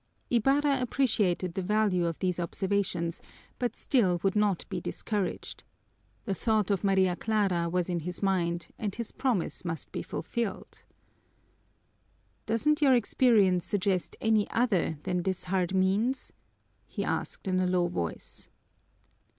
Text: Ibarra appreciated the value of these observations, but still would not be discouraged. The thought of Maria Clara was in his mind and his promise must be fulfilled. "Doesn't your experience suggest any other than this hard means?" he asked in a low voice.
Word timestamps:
Ibarra 0.31 0.81
appreciated 0.81 1.53
the 1.53 1.61
value 1.61 2.07
of 2.07 2.17
these 2.17 2.39
observations, 2.39 3.21
but 3.59 3.75
still 3.75 4.19
would 4.23 4.35
not 4.35 4.65
be 4.67 4.81
discouraged. 4.81 5.63
The 6.25 6.33
thought 6.33 6.71
of 6.71 6.83
Maria 6.83 7.15
Clara 7.15 7.69
was 7.69 7.87
in 7.87 7.99
his 7.99 8.23
mind 8.23 8.69
and 8.79 8.95
his 8.95 9.11
promise 9.11 9.63
must 9.63 9.91
be 9.91 10.01
fulfilled. 10.01 10.85
"Doesn't 12.47 12.81
your 12.81 12.95
experience 12.95 13.63
suggest 13.67 14.15
any 14.19 14.49
other 14.49 14.97
than 15.03 15.21
this 15.21 15.43
hard 15.43 15.71
means?" 15.75 16.33
he 16.87 17.03
asked 17.05 17.47
in 17.47 17.59
a 17.59 17.67
low 17.67 17.85
voice. 17.85 18.49